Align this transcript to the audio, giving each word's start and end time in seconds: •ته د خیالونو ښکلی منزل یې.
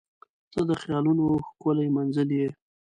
•ته 0.53 0.59
د 0.69 0.71
خیالونو 0.81 1.25
ښکلی 1.47 1.87
منزل 1.97 2.29
یې. 2.39 2.47